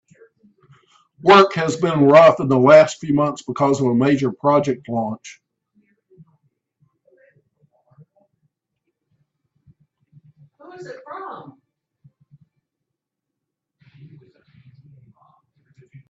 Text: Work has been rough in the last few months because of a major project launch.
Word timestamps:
Work 1.21 1.53
has 1.53 1.75
been 1.77 2.05
rough 2.05 2.39
in 2.39 2.47
the 2.47 2.57
last 2.57 2.99
few 2.99 3.13
months 3.13 3.43
because 3.43 3.79
of 3.79 3.85
a 3.87 3.93
major 3.95 4.31
project 4.31 4.89
launch. 4.89 5.39